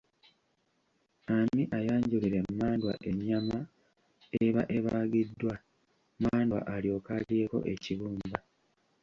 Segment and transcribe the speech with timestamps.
[1.35, 3.57] Ani ayanjulira emmandwa ennyama
[4.43, 5.53] eba ebaagiddwa,
[6.19, 8.39] mmandwa alyoke alyeko ekibumba?